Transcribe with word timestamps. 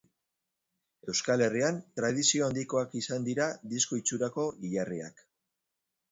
Euskal 1.11 1.41
Herrian, 1.47 1.75
tradizio 1.99 2.47
handikoak 2.47 2.95
izan 3.01 3.27
dira 3.27 3.49
disko 3.73 3.99
itxurako 4.01 4.47
hilarriak. 4.63 5.21